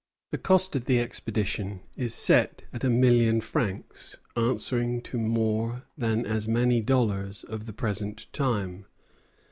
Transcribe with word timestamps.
The 0.31 0.39
cost 0.39 0.75
of 0.75 0.85
the 0.87 0.99
expedition 0.99 1.81
is 1.95 2.15
set 2.15 2.63
at 2.73 2.83
a 2.83 2.89
million 2.89 3.39
francs, 3.39 4.17
answering 4.35 4.99
to 5.03 5.19
more 5.19 5.83
than 5.95 6.25
as 6.25 6.47
many 6.47 6.81
dollars 6.81 7.43
of 7.43 7.67
the 7.67 7.73
present 7.73 8.25
time. 8.33 8.87